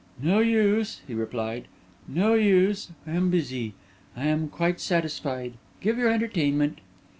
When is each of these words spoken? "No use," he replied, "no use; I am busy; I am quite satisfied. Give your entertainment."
"No 0.23 0.39
use," 0.39 1.01
he 1.07 1.13
replied, 1.13 1.67
"no 2.07 2.33
use; 2.33 2.89
I 3.05 3.11
am 3.11 3.29
busy; 3.29 3.75
I 4.17 4.25
am 4.25 4.47
quite 4.47 4.79
satisfied. 4.79 5.53
Give 5.79 5.99
your 5.99 6.09
entertainment." 6.09 6.79